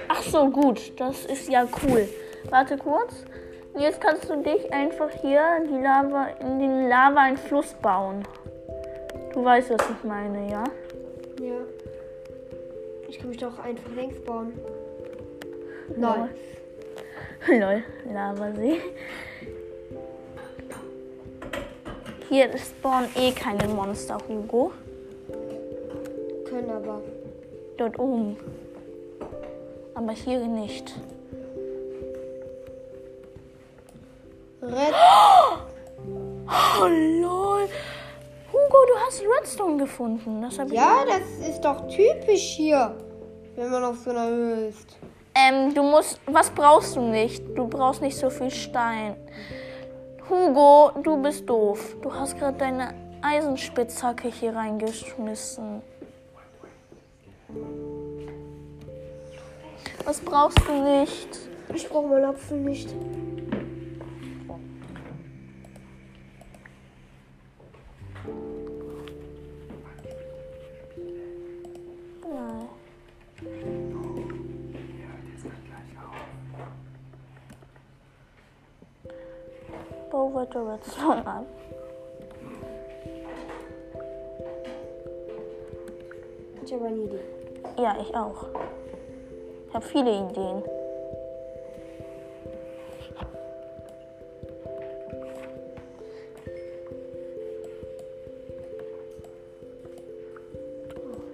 [0.08, 0.92] Ach so, gut.
[0.98, 2.08] Das ist ja cool.
[2.50, 3.24] Warte kurz.
[3.78, 8.22] Jetzt kannst du dich einfach hier die Lava, in den Lava einen Fluss bauen.
[9.32, 10.64] Du weißt, was ich meine, ja?
[11.40, 11.56] Ja.
[13.08, 14.52] Ich kann mich doch einfach längs bauen.
[15.96, 16.28] Nein.
[17.48, 17.82] Lol,
[18.12, 18.80] Lavasee.
[22.28, 24.72] Hier spawnen eh keine Monster, Hugo.
[26.48, 27.02] Können aber.
[27.78, 28.36] Dort oben.
[29.94, 30.94] Aber hier nicht.
[34.62, 34.94] Red.
[36.80, 37.68] Oh lol.
[38.52, 40.42] Hugo, du hast Redstone gefunden.
[40.42, 42.96] Das Ja, das ist doch typisch hier.
[43.56, 44.96] Wenn man auf so einer Höhe ist.
[45.34, 46.20] Ähm, du musst.
[46.26, 47.42] Was brauchst du nicht?
[47.56, 49.16] Du brauchst nicht so viel Stein.
[50.28, 51.96] Hugo, du bist doof.
[52.02, 55.82] Du hast gerade deine Eisenspitzhacke hier reingeschmissen.
[60.04, 61.38] Was brauchst du nicht?
[61.74, 62.88] Ich brauche meinen Apfel nicht.
[80.52, 81.46] Weiter Redstone ab.
[86.64, 87.20] Ich habe eine Idee.
[87.78, 88.46] Ja, ich auch.
[89.68, 90.62] Ich habe viele Ideen.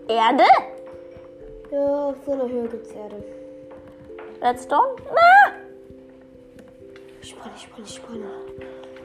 [0.09, 0.45] Erde?
[1.71, 3.23] Ja, auf so einer Höhe gibt's Erde.
[4.41, 4.97] Redstone?
[5.13, 5.53] Na!
[7.21, 8.48] Ich brenne, ich brenne, ich brenne.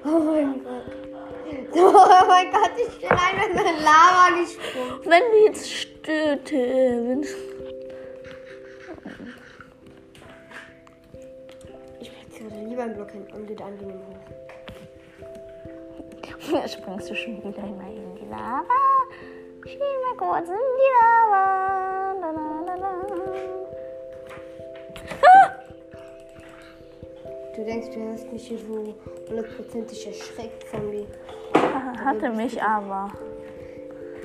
[0.05, 0.83] Oh mein Gott.
[1.75, 4.99] Oh mein Gott, ich bin einfach in eine Lava gesprungen.
[5.05, 7.25] Wenn du jetzt stöten.
[11.99, 14.19] Ich platziere lieber einen Block hin und geht angenehm hoch.
[16.51, 18.65] Da springst du schon wieder in die Lava.
[19.65, 21.22] Schieb mal kurz in die Lava.
[27.63, 28.93] du denkst, du hast mich hier so
[29.29, 31.07] hundertprozentig erschreckt von mir.
[32.03, 33.11] Hatte mich aber.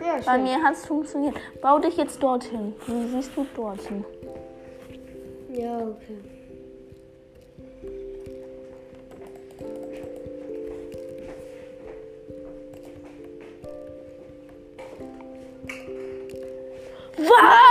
[0.05, 1.35] Ja, Bei mir hat es funktioniert.
[1.61, 2.75] Bau dich jetzt dorthin.
[2.87, 4.05] Wie siehst du dorthin?
[5.53, 6.19] Ja, okay.
[17.17, 17.68] Was?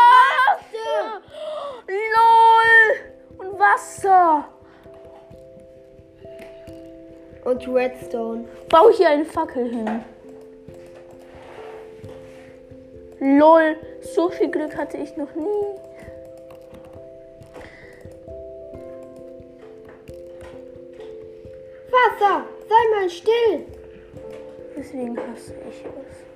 [7.58, 8.46] Und Redstone.
[8.70, 10.04] Bau hier eine Fackel hin.
[13.20, 15.74] LOL, so viel Glück hatte ich noch nie.
[21.89, 23.65] Wasser, sei mal still.
[24.76, 26.27] Deswegen hasse ich es.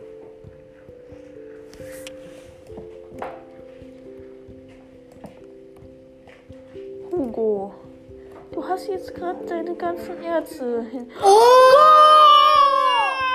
[8.71, 11.12] Hast jetzt gerade deine ganzen Erze hin.
[11.21, 11.71] Oh!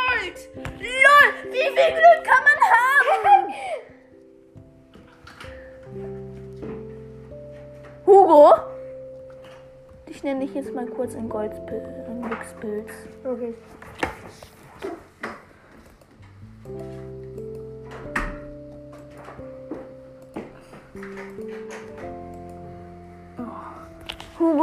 [0.08, 0.48] Gold!
[0.80, 3.52] LOL, wie viel Glück kann man haben?
[8.06, 8.54] Hugo?
[10.06, 12.90] Ich nenne dich jetzt mal kurz ein Glückspilz.
[13.22, 13.54] Okay.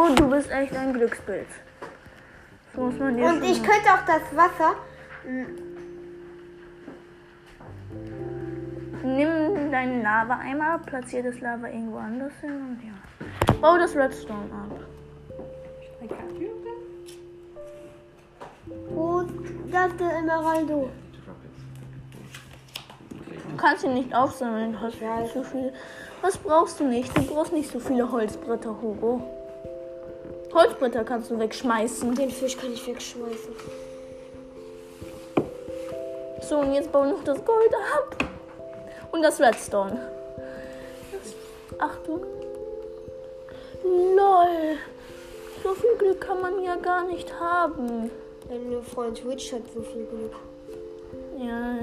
[0.10, 1.48] Du bist echt ein Glückspilz.
[2.72, 3.70] Das muss man dir Und ich sagen.
[3.70, 4.76] könnte auch das Wasser.
[9.04, 13.54] Nimm deinen Lava-Eimer, platziere das Lava irgendwo anders hin und ja.
[13.62, 14.80] Bau das Redstone ab.
[18.90, 19.34] Wo ist
[19.72, 20.90] das der Emeraldo?
[23.50, 25.00] Du kannst ihn nicht aufsammeln, du hast
[25.32, 25.72] zu viel.
[26.22, 27.16] Was brauchst du nicht?
[27.18, 29.43] Du brauchst nicht so viele Holzbretter, Hugo.
[30.54, 32.14] Holzbretter kannst du wegschmeißen.
[32.16, 33.56] Den Fisch kann ich wegschmeißen.
[36.42, 38.16] So, und jetzt bau noch das Gold ab.
[39.12, 40.12] Und das Redstone.
[41.80, 42.26] Achtung.
[43.84, 44.78] LOL.
[45.64, 48.12] So viel Glück kann man ja gar nicht haben.
[48.50, 50.36] Dein Freund Witch hat so viel Glück.
[51.38, 51.76] Ja.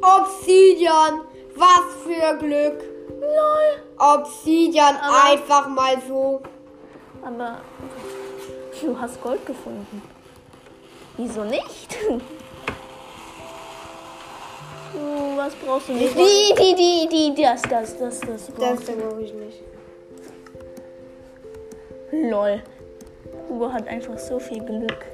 [0.00, 1.20] Obsidian!
[1.54, 2.87] Was für Glück!
[3.20, 3.82] LOL.
[3.98, 6.40] Obsidian Aber- einfach mal so.
[7.24, 7.60] Aber
[8.80, 10.02] du hast Gold gefunden.
[11.16, 11.96] Wieso nicht?
[14.92, 16.14] Du, was brauchst du nicht?
[16.16, 18.50] Die, die, die, die, das, das, das, das.
[18.58, 19.62] Das glaube ich nicht.
[22.12, 22.62] Lol.
[23.48, 25.04] Hugo hat einfach so viel Glück.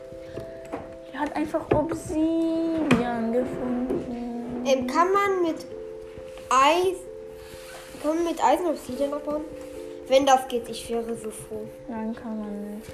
[1.12, 4.62] Er hat einfach Obsidian gefunden.
[4.66, 5.66] Ähm, kann man mit
[6.50, 6.96] Eis.
[8.04, 9.44] Kann man mit Eis und Obsidian abbauen?
[10.08, 11.66] Wenn das geht, ich wäre so froh.
[11.88, 12.92] Nein, kann man nicht.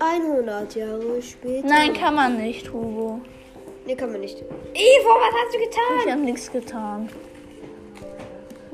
[0.00, 1.68] 100 Jahre später.
[1.68, 3.20] Nein, kann man nicht, Hugo.
[3.86, 4.40] Nee, kann man nicht.
[4.40, 6.10] Ivo, was hast du Ich getan?
[6.12, 7.08] habe nichts getan.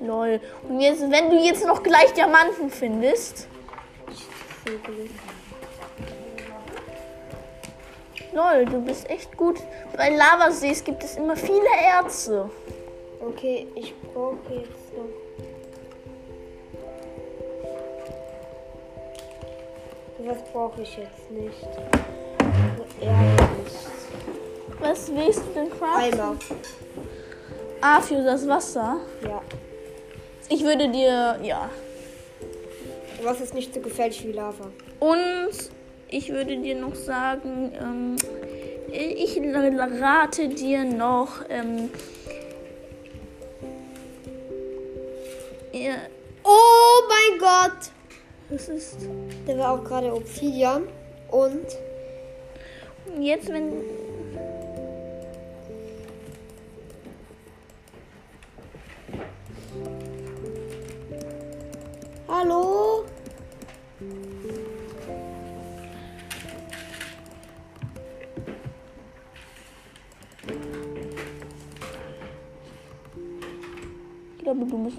[0.00, 0.40] Lol.
[0.66, 3.48] Und jetzt, wenn du jetzt noch gleich Diamanten findest.
[8.33, 9.57] Lol, du bist echt gut.
[9.94, 12.48] Bei Lavasees gibt es immer viele Erze.
[13.20, 15.09] Okay, ich brauche jetzt noch.
[20.26, 21.68] Was brauche ich jetzt nicht?
[23.00, 23.74] Ehrlich.
[24.81, 26.20] Was willst du denn craften?
[26.20, 26.37] Eimer.
[27.81, 28.96] Ah, für das Wasser.
[29.22, 29.40] Ja.
[30.48, 31.70] Ich würde dir, ja.
[33.22, 34.70] Was ist nicht so gefährlich wie Lava?
[35.00, 35.70] Und
[36.09, 38.16] ich würde dir noch sagen, ähm,
[38.90, 41.90] ich rate dir noch, ähm,
[45.78, 45.94] ja,
[46.44, 47.90] Oh mein Gott!
[48.50, 48.96] das ist
[49.46, 50.84] Der war auch gerade Obsidian.
[51.30, 51.66] Und
[53.20, 53.72] jetzt, wenn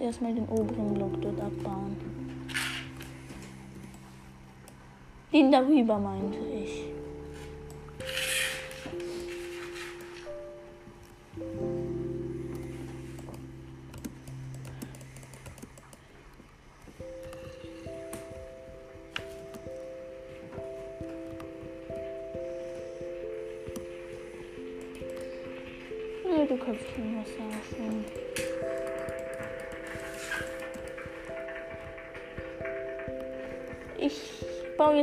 [0.09, 1.95] erstmal den oberen Block dort abbauen.
[5.31, 6.85] Den darüber meinte ich.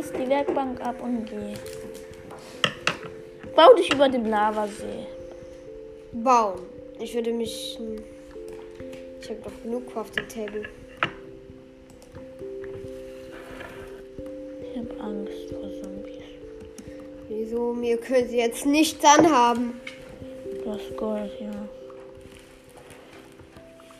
[0.06, 1.54] Jetzt die Werkbank ab und gehe.
[3.54, 5.06] Bau dich über den Lavasee.
[6.12, 6.60] Bauen.
[6.98, 7.78] Ich würde mich.
[9.20, 10.62] Ich habe doch genug Crafting Table.
[14.62, 16.22] Ich habe Angst vor Zombies.
[17.28, 17.72] Wieso?
[17.72, 19.80] Mir können sie jetzt nichts anhaben.
[20.62, 21.68] Du hast Gold, ja.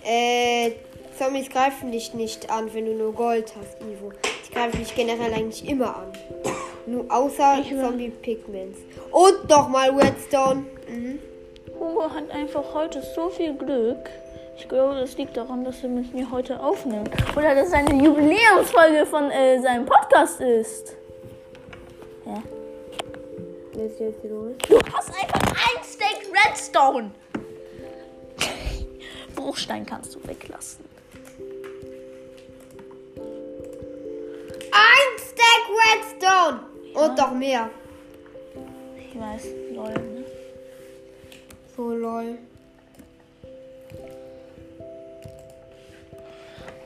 [0.05, 0.73] Äh,
[1.19, 4.13] Zombies greifen dich nicht an, wenn du nur Gold hast, Ivo.
[4.57, 6.13] Die greifen dich generell eigentlich immer an.
[6.87, 8.79] Nur außer Ich will- Zombie-Pigments.
[9.11, 10.65] Und nochmal Redstone.
[10.89, 11.19] Mhm.
[11.79, 14.09] Hugo hat einfach heute so viel Glück.
[14.57, 17.11] Ich glaube, das liegt daran, dass er mit mir heute aufnimmt.
[17.37, 20.95] Oder dass es eine Jubiläumsfolge von äh, seinem Podcast ist.
[22.25, 22.43] Ja.
[23.85, 24.55] Ist jetzt los?
[24.67, 27.11] Du hast einfach ein Steak Redstone.
[29.35, 30.86] Bruchstein kannst du weglassen.
[35.37, 36.61] Stack Redstone!
[36.95, 37.68] Und noch mehr.
[38.99, 39.93] Ich weiß, lol.
[39.93, 40.24] Ne?
[41.76, 42.39] So lol.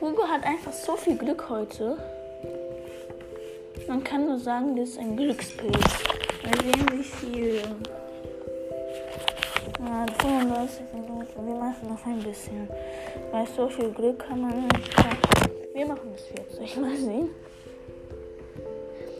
[0.01, 1.97] Hugo hat einfach so viel Glück heute.
[3.87, 5.77] Man kann nur sagen, das ist ein Glückspilz.
[6.43, 7.61] Mal sehen, wie viel.
[9.79, 11.47] Ja, 35 Minuten.
[11.47, 12.67] Wir machen noch ein bisschen.
[13.31, 14.95] Weil so viel Glück kann man nicht.
[15.73, 16.25] Wir machen bis
[16.57, 16.77] 40.
[16.77, 17.29] Mal sehen.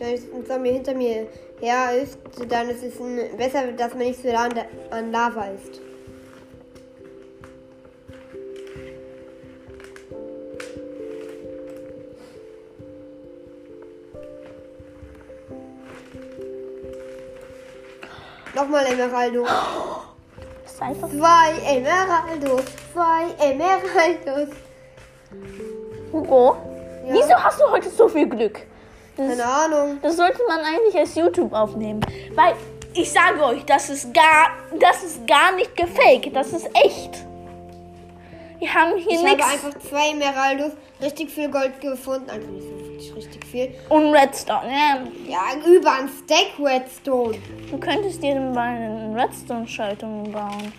[0.02, 1.28] Wenn ein Zombie hinter mir
[1.60, 2.94] her ist, dann ist es
[3.36, 4.48] besser, dass man nicht so nah
[4.90, 5.80] an, Lava ist.
[18.56, 19.46] Nochmal Emeraldo.
[20.66, 20.94] Zwei
[21.64, 22.64] Emeraldos.
[22.92, 24.48] Zwei Emeraldos.
[26.12, 26.56] Hugo,
[27.06, 27.14] Ja.
[27.14, 28.71] wieso hast du heute so viel Glück?
[29.16, 29.98] Das, Keine Ahnung.
[30.02, 32.00] das sollte man eigentlich als YouTube aufnehmen.
[32.34, 32.54] Weil
[32.94, 36.34] ich sage euch, das ist gar, das ist gar nicht gefaked.
[36.34, 37.24] Das ist echt.
[38.58, 39.52] Wir haben hier Ich habe nichts.
[39.52, 42.30] einfach zwei Emeraldos, richtig viel Gold gefunden.
[42.30, 43.74] Also nicht so wirklich richtig viel.
[43.88, 44.70] Und Redstone.
[44.70, 44.98] Ja,
[45.28, 47.38] Ja, über ein Stack Redstone.
[47.70, 50.72] du könntest dir mal eine Redstone-Schaltung bauen.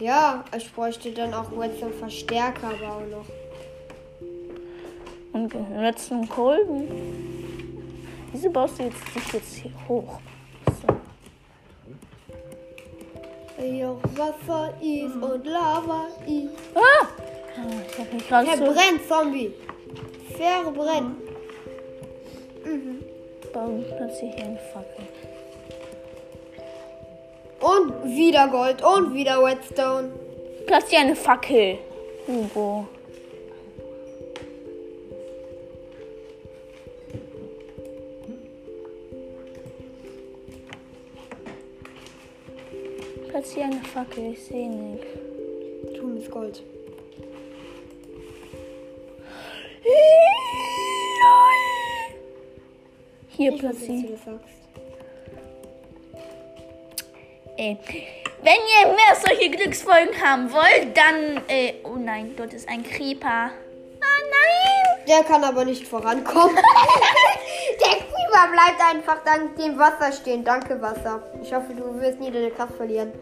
[0.00, 3.26] Ja, ich bräuchte dann auch Redstone-Verstärker bauen noch.
[5.34, 6.88] Und Redstone-Kolben.
[8.32, 10.20] Wieso baust du jetzt dich jetzt hier hoch?
[10.66, 10.96] So.
[13.62, 16.50] Hier Wasser ist und Lava ist.
[16.74, 17.06] Ah!
[17.88, 19.52] Ich hab mich gerade so Verbrennt, Zombie.
[20.36, 21.16] Verbrennt.
[23.54, 23.84] bauen.
[23.96, 25.04] Plötzlich hier eine Fackel.
[27.60, 30.12] Und wieder Gold und wieder Redstone.
[30.66, 31.78] Platziere eine Fackel,
[32.26, 32.86] Hugo.
[43.54, 45.06] Platziere eine Fackel, ich sehe nichts.
[45.96, 46.60] Tun ist Gold.
[53.28, 53.52] Hier.
[57.56, 57.78] Ey.
[58.42, 61.40] Wenn ihr mehr solche Glücksfolgen haben wollt, dann.
[61.46, 63.28] Äh, oh nein, dort ist ein Creeper.
[63.28, 63.50] Ah
[64.00, 65.06] nein!
[65.06, 66.56] Der kann aber nicht vorankommen.
[67.80, 70.42] Der Creeper bleibt einfach dank dem Wasser stehen.
[70.42, 71.22] Danke, Wasser.
[71.40, 73.12] Ich hoffe, du wirst nie deine Kraft verlieren.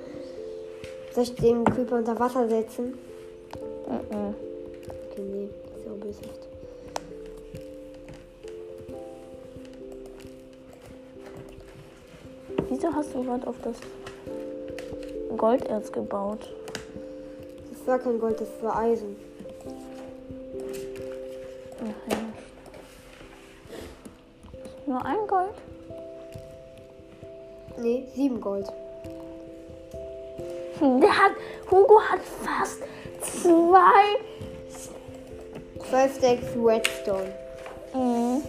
[1.14, 2.94] Soll ich den Creeper unter Wasser setzen?
[3.86, 4.34] Mhm.
[5.10, 6.48] Okay, nee, das ist ja auch böshaft.
[12.70, 13.76] Wieso hast du gerade auf das
[15.36, 16.50] Golderz gebaut?
[17.70, 19.16] Das war kein Gold, das war Eisen.
[21.78, 22.32] Nein.
[24.86, 25.54] Nur ein Gold?
[27.78, 28.72] Nee, sieben Gold.
[30.82, 31.32] Der hat.
[31.70, 32.82] Hugo hat fast
[33.20, 34.18] zwei.
[35.88, 37.32] Zwei Stacks Redstone.
[37.94, 38.42] Mhm.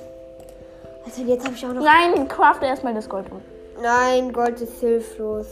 [1.06, 1.84] Also jetzt habe ich auch noch.
[1.84, 3.26] Nein, crafte erstmal das Gold.
[3.82, 5.46] Nein, Gold ist hilflos.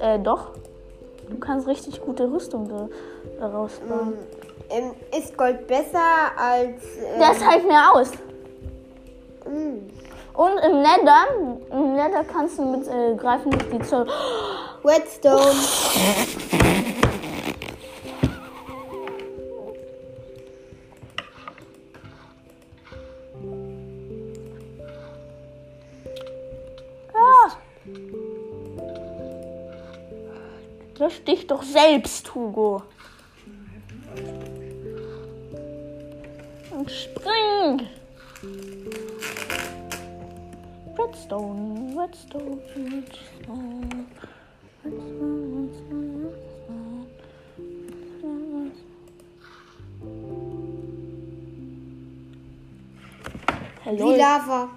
[0.00, 0.52] Äh, doch.
[1.28, 2.88] Du kannst richtig gute Rüstung da,
[3.40, 4.14] daraus bauen.
[4.70, 5.98] Ähm, ist Gold besser
[6.36, 6.82] als.
[6.98, 8.10] Ähm, Das hält mir aus.
[9.46, 9.78] mh,
[10.34, 11.24] Und im Nether,
[11.70, 14.06] im Nether kannst du mit äh, greifen die Zoll.
[14.84, 15.54] Redstone.
[27.14, 27.52] Ah.
[30.98, 32.82] Lösch dich doch selbst, Hugo.
[36.70, 37.86] Und spring!
[40.98, 42.58] Redstone, Redstone.
[42.74, 44.06] Redstone,
[54.22, 54.68] Lava.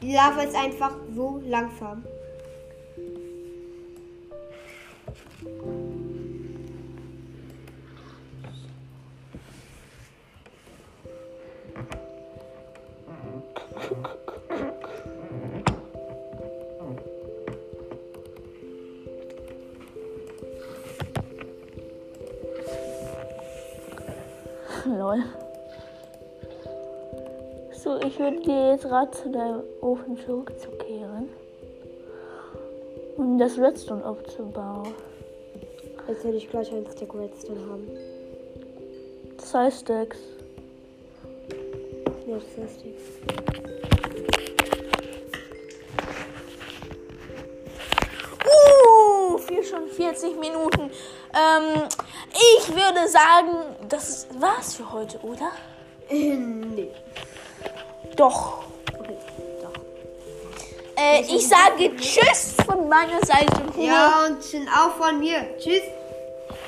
[0.00, 2.04] Die Lava ist einfach so langsam.
[24.84, 25.45] Lol.
[28.06, 31.28] Ich würde dir jetzt raten, zu deinem Ofen zurückzukehren.
[33.16, 34.94] Und das Redstone aufzubauen.
[36.06, 37.88] Jetzt hätte ich gleich ein Stack Redstone haben.
[39.38, 40.18] Zwei Stacks.
[42.28, 42.94] Ja, ist die.
[48.46, 50.90] Uh, schon 40 Minuten.
[51.34, 51.88] Ähm,
[52.32, 55.50] ich würde sagen, das war's für heute, oder?
[56.08, 56.55] nee.
[58.16, 58.62] Doch.
[58.98, 59.16] Okay,
[59.62, 59.72] doch.
[60.96, 63.62] Äh, ich sage Tschüss von meiner Seite.
[63.78, 65.56] Ja, und auch von mir.
[65.58, 65.82] Tschüss.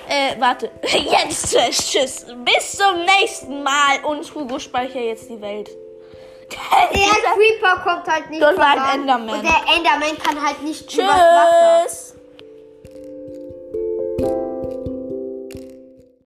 [0.08, 0.70] Äh, warte.
[0.82, 2.26] Jetzt tschüss, tschüss.
[2.44, 4.04] Bis zum nächsten Mal.
[4.04, 5.70] Und Hugo speichert jetzt die Welt.
[6.50, 9.00] Der Creeper kommt halt nicht Dort war ein.
[9.00, 9.38] Enderman.
[9.38, 10.88] Und der Enderman kann halt nicht.
[10.88, 12.07] Tschüss.